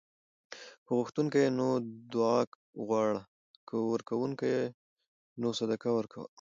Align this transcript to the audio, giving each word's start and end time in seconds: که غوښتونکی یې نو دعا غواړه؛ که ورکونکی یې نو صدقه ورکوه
که 0.85 0.91
غوښتونکی 0.97 1.37
یې 1.43 1.49
نو 1.57 1.67
دعا 2.13 2.37
غواړه؛ 2.87 3.21
که 3.67 3.75
ورکونکی 3.91 4.45
یې 4.55 4.63
نو 5.41 5.47
صدقه 5.59 5.89
ورکوه 5.93 6.27